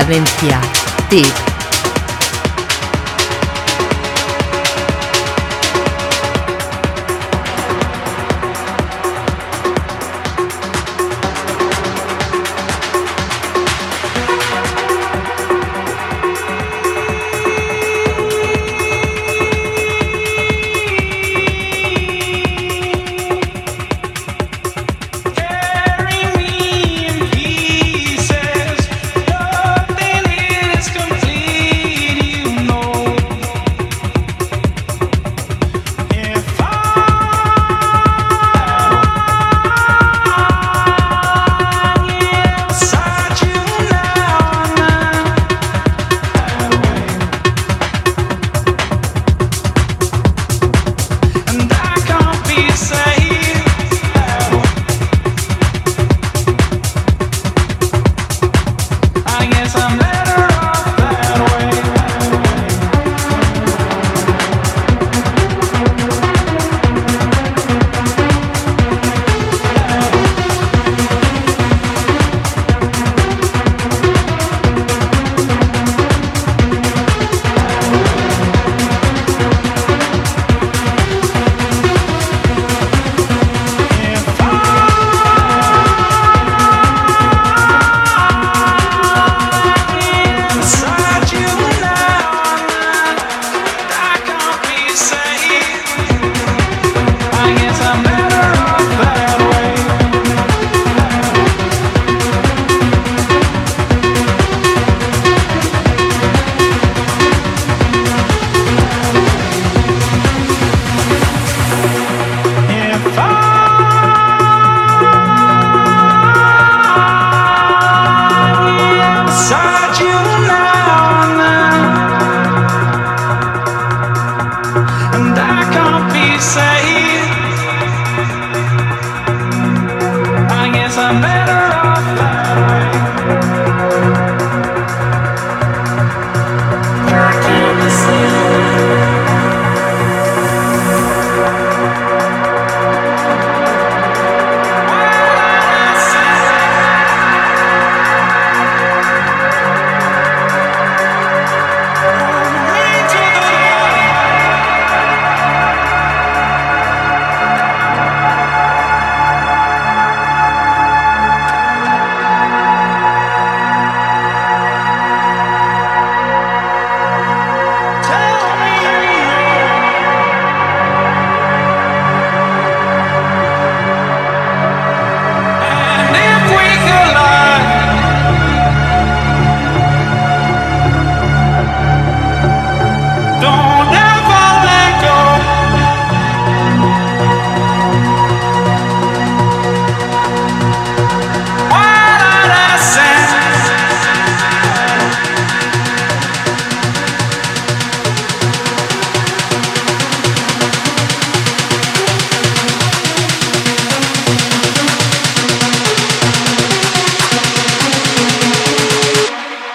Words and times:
Cadencia. 0.00 0.58
Tip. 1.10 1.49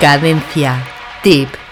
Cadencia. 0.05 0.85
Tip. 1.23 1.64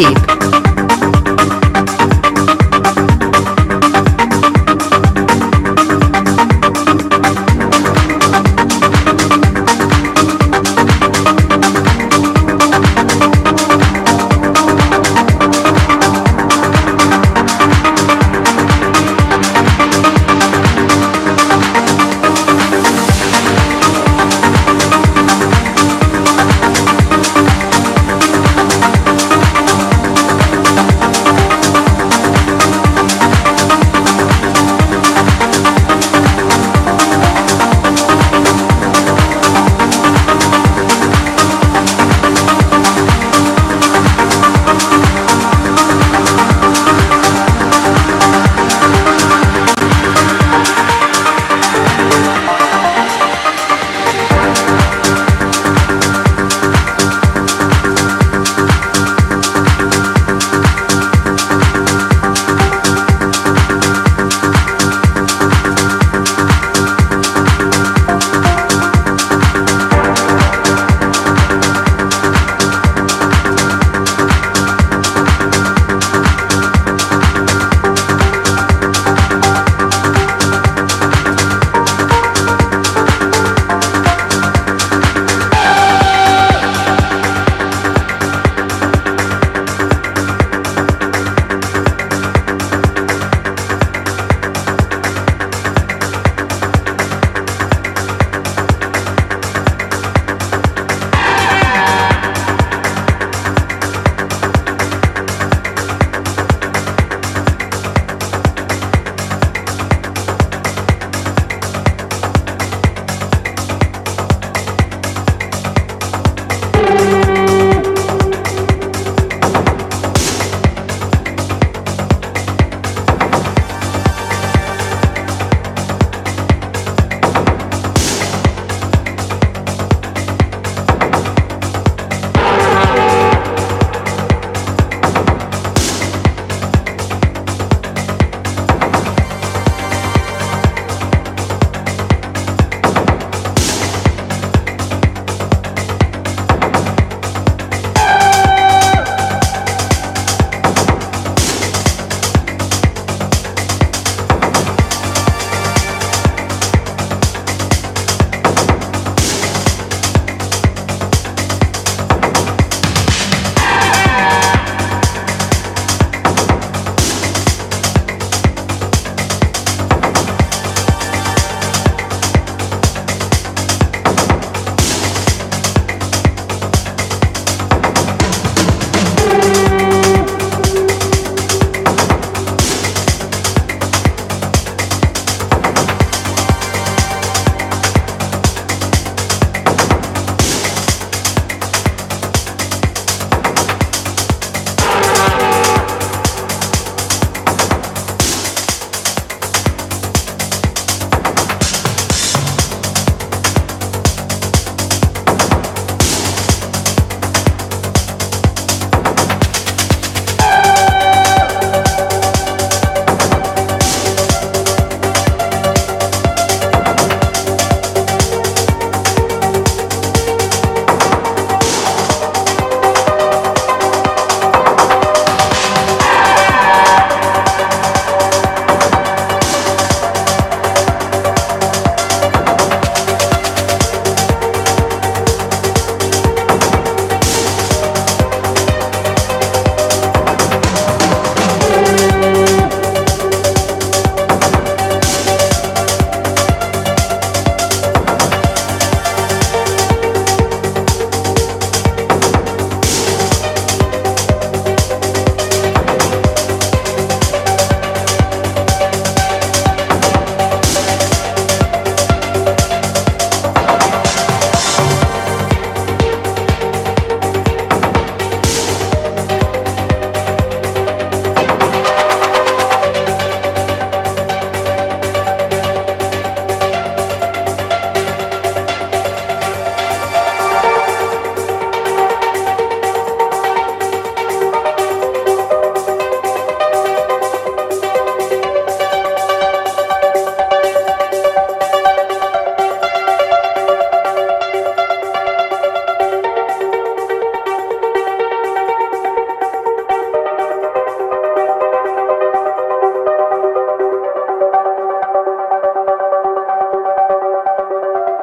Tip. 0.00 0.29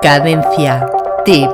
Cadencia. 0.07 0.85
Deep. 1.25 1.51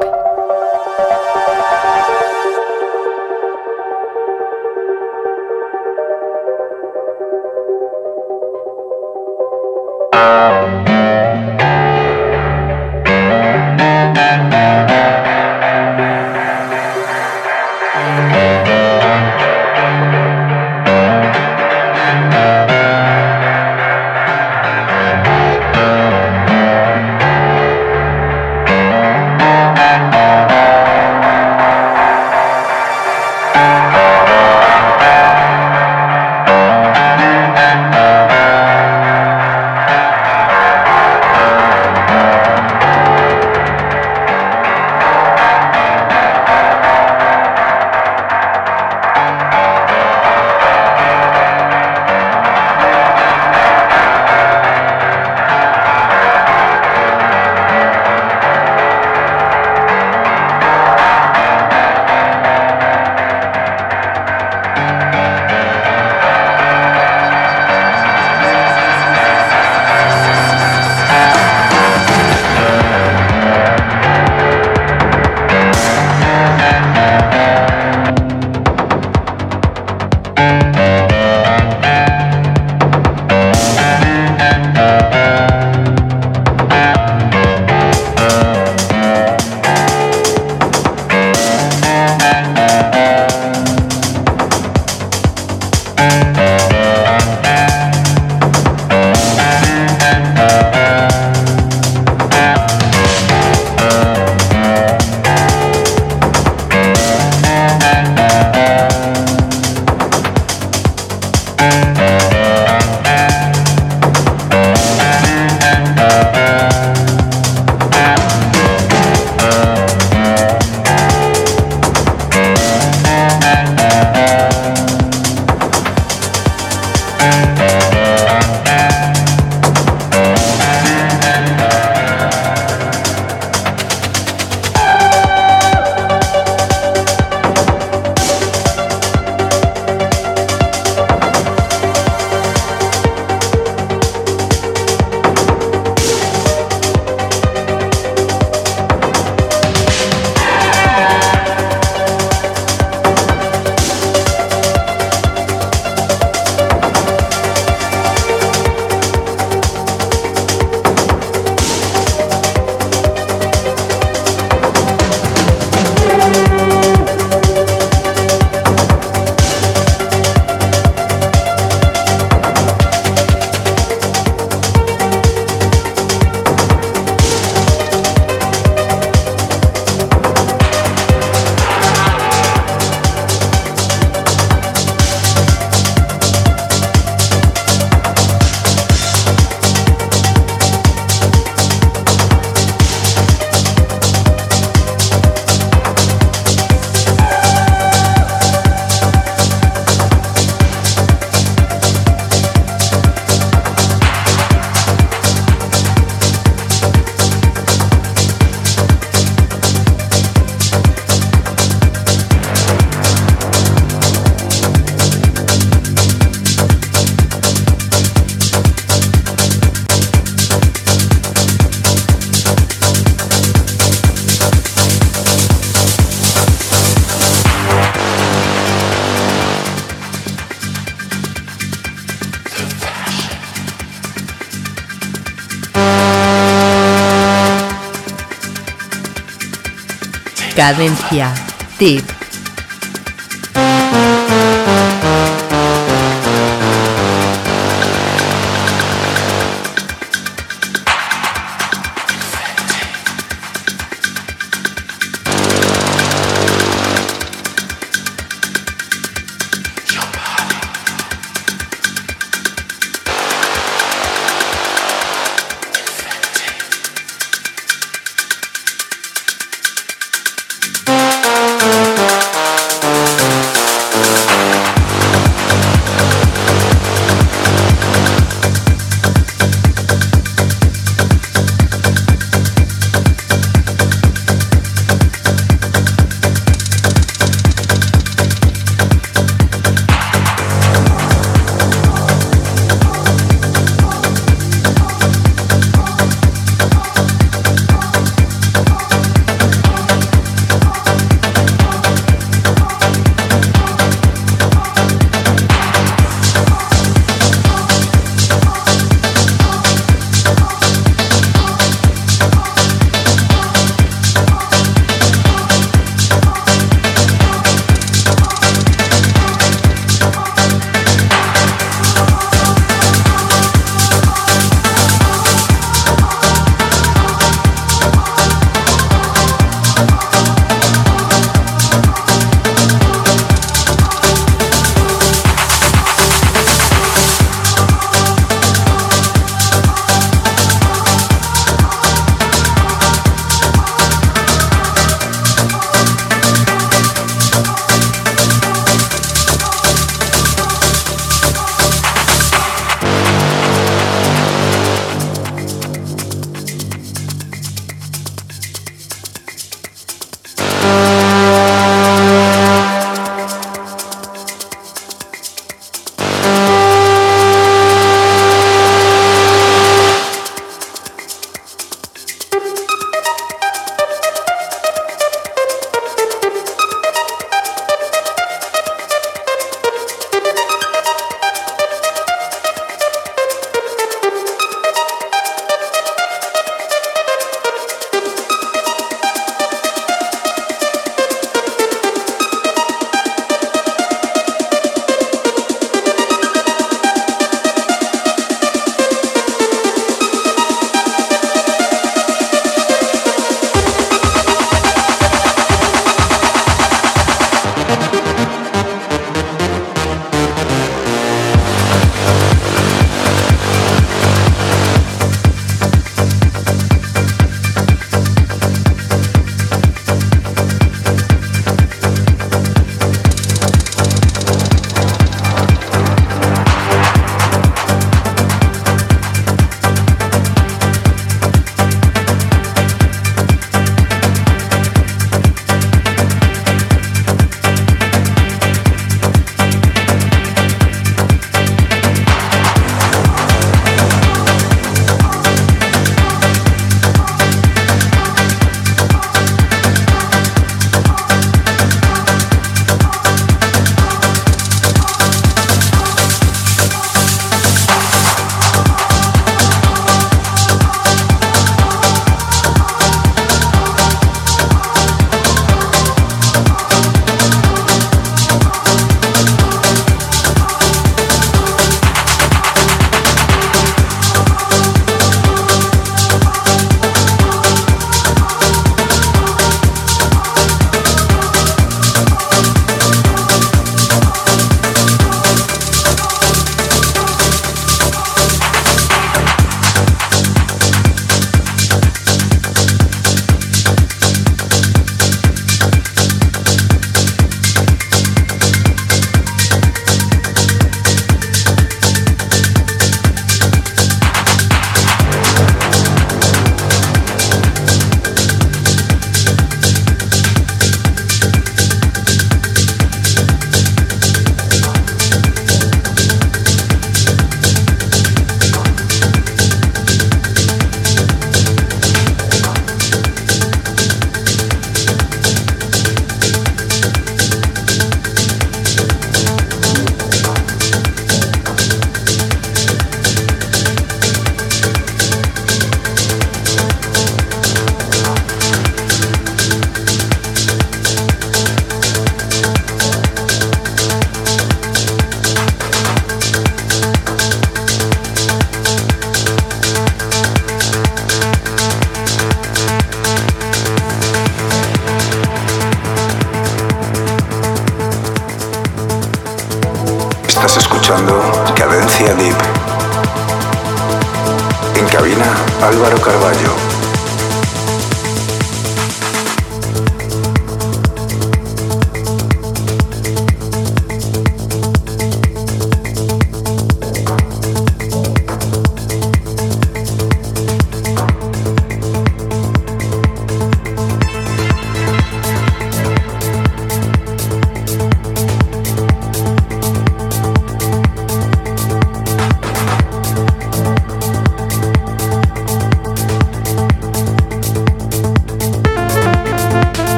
Cadencia. 240.56 241.34
Tip. 241.80 242.23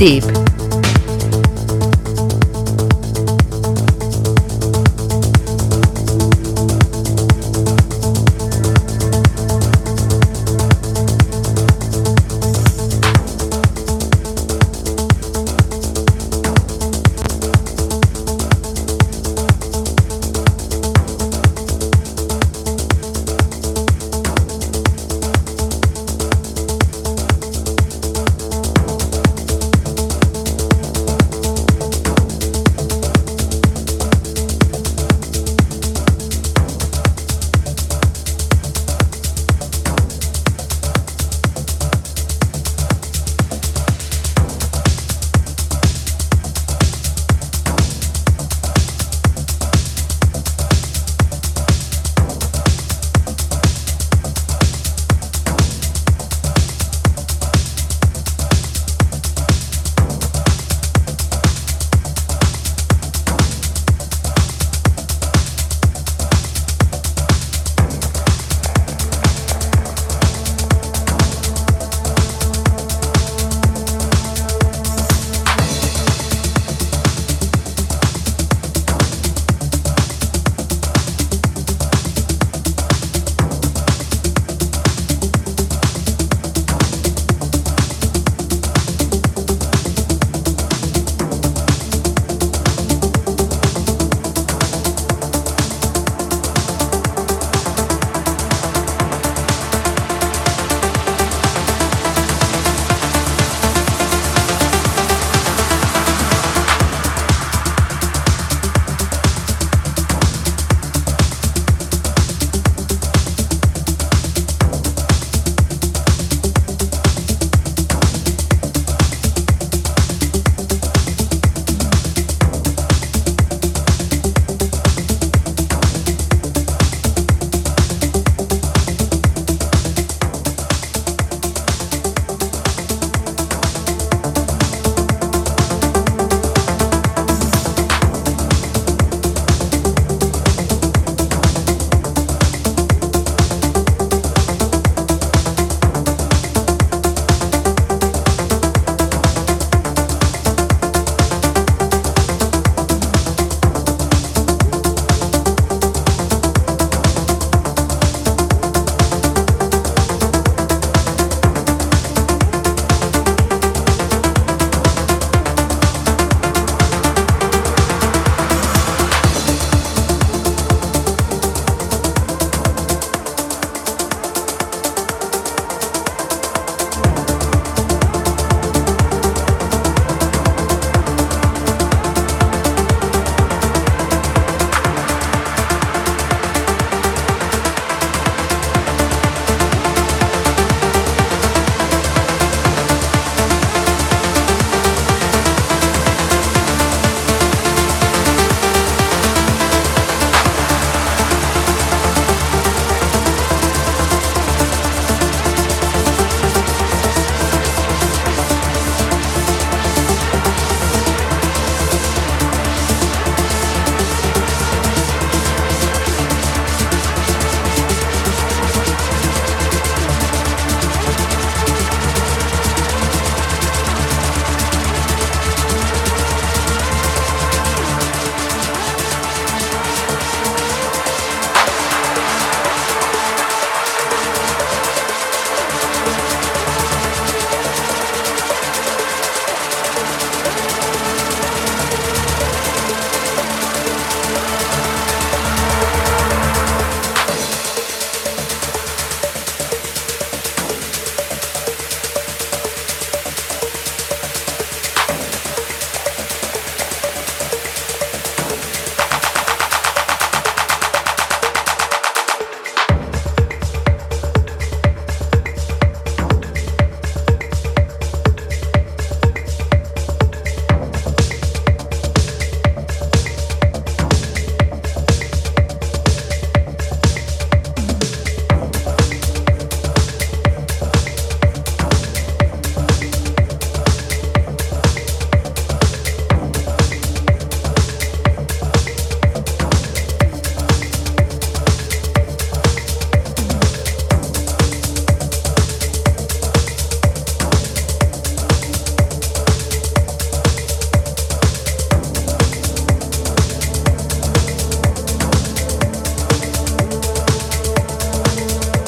Tip. 0.00 0.39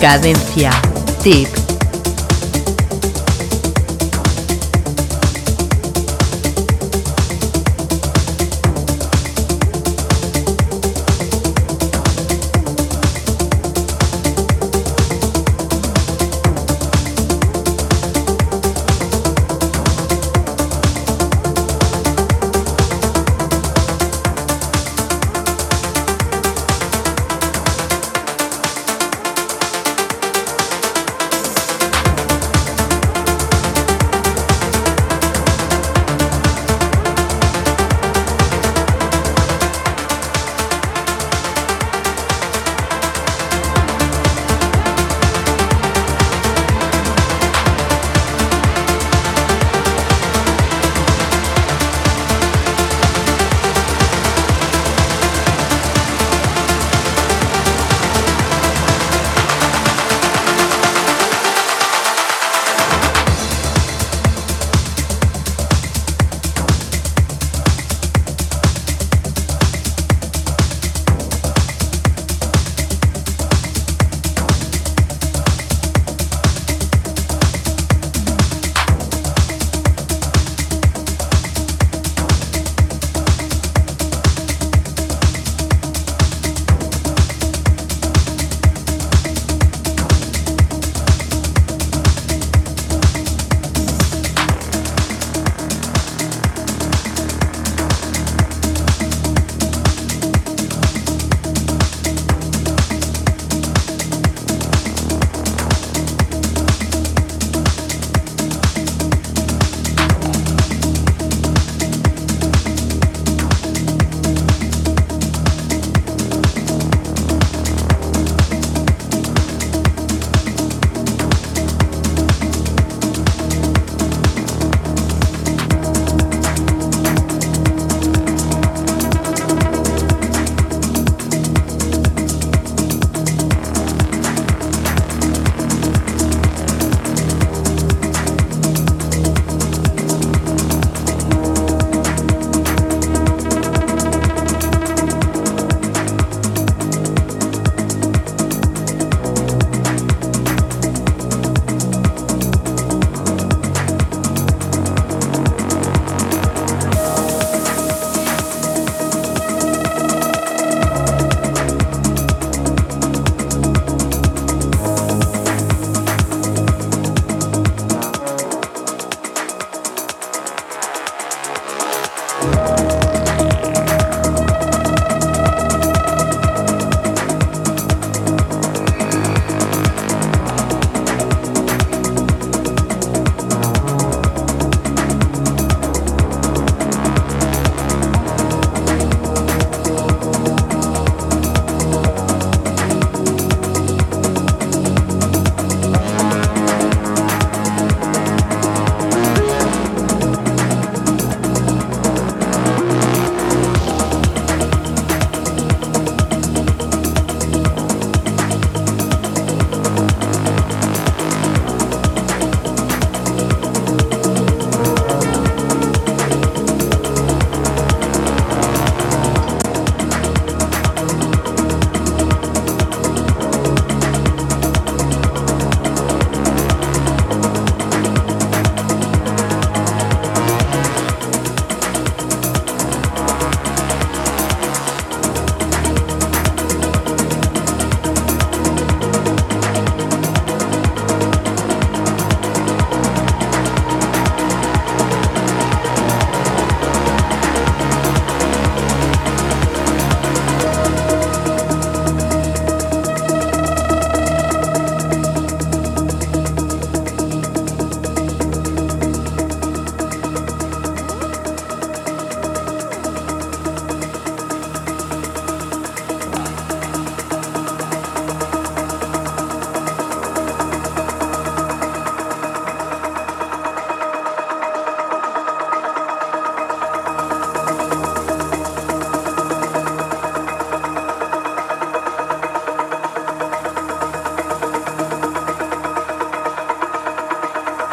Cadencia. 0.02 0.72
Tip. 1.22 1.61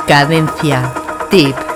Cadencia. 0.10 0.92
Tip. 1.30 1.69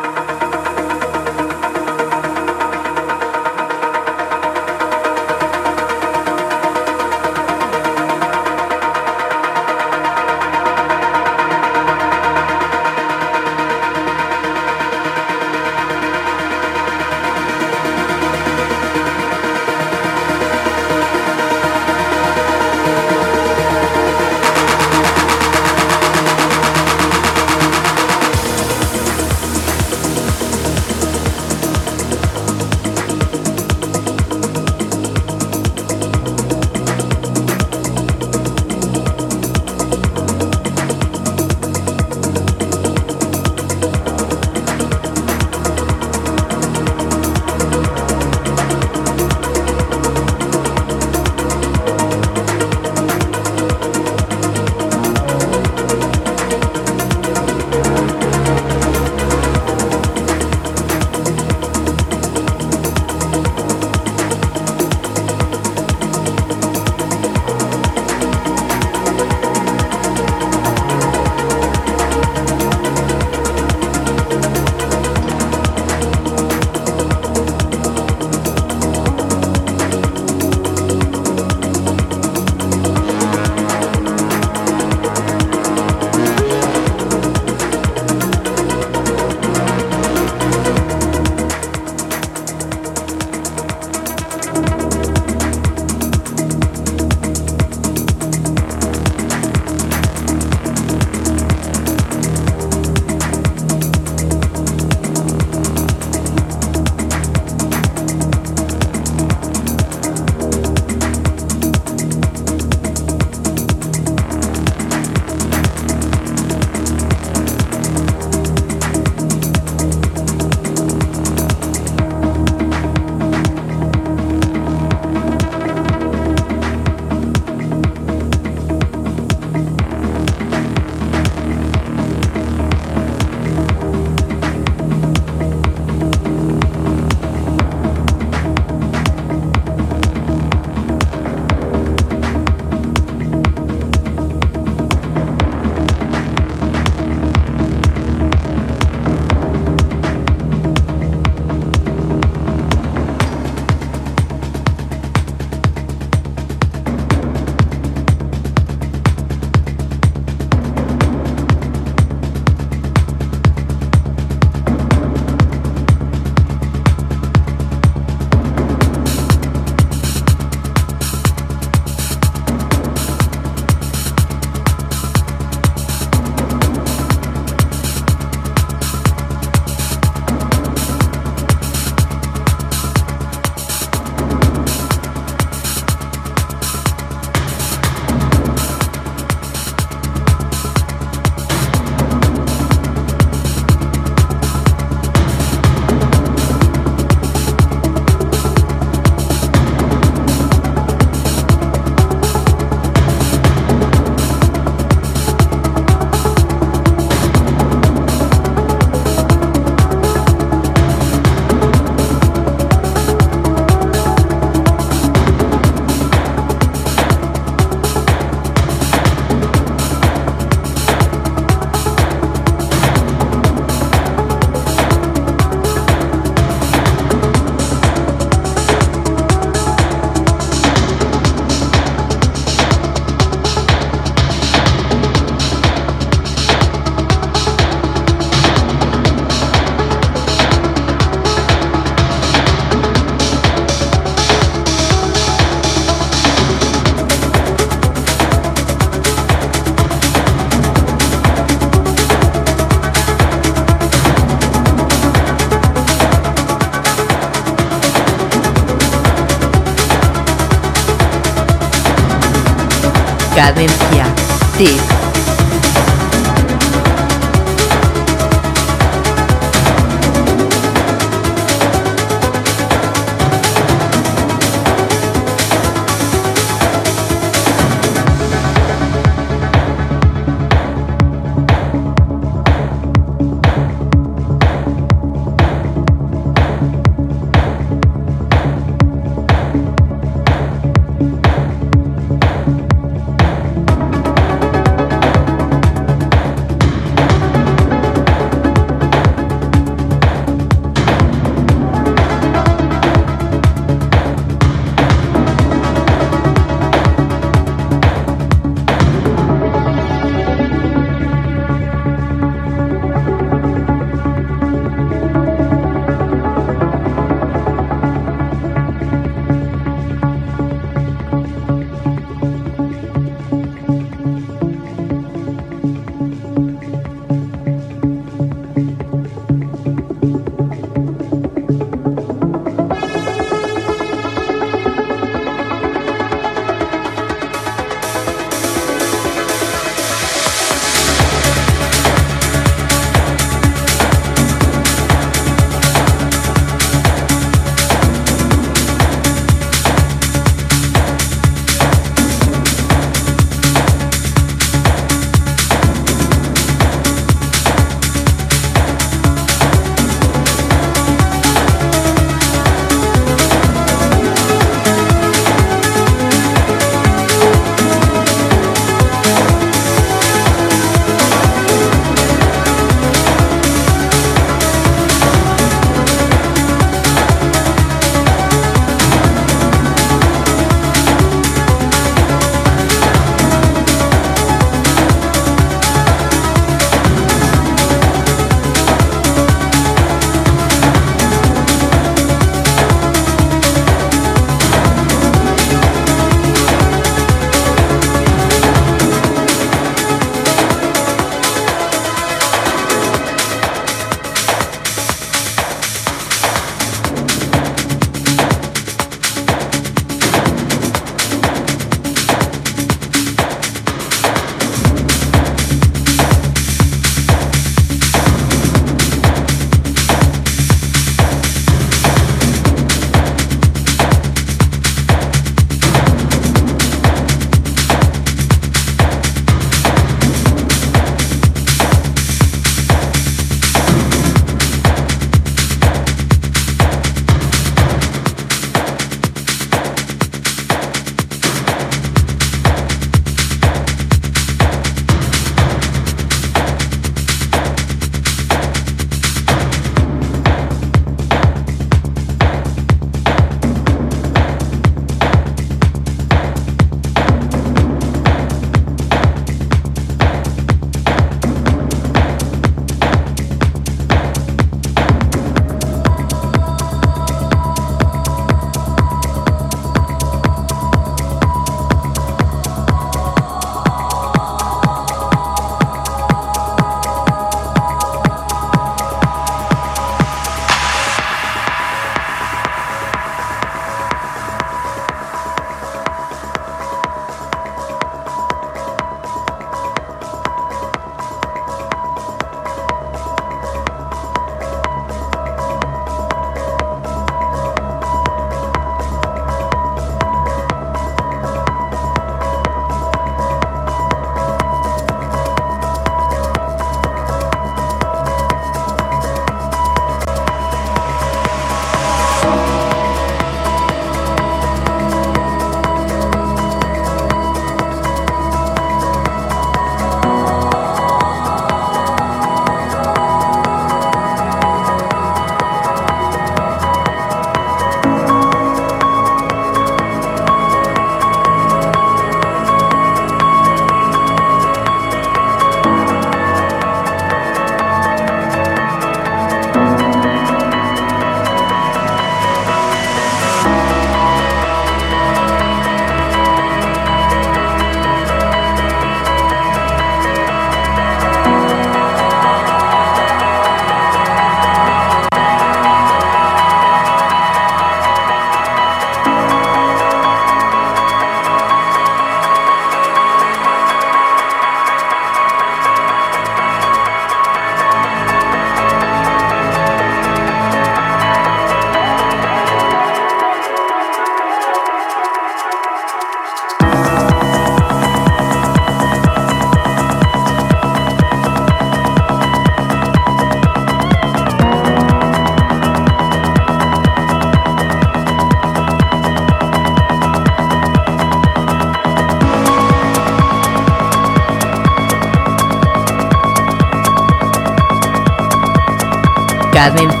Cadencia. 599.61 600.00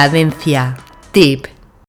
Cadencia. 0.00 0.78
Tip. 1.12 1.49